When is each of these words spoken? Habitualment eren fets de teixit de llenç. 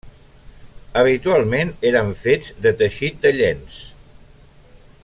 Habitualment 1.01 1.73
eren 1.91 2.09
fets 2.23 2.51
de 2.67 2.73
teixit 2.81 3.21
de 3.27 3.35
llenç. 3.39 3.79